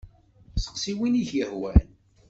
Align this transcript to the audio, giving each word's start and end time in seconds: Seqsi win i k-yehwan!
Seqsi 0.63 0.93
win 0.99 1.19
i 1.21 1.23
k-yehwan! 1.29 1.87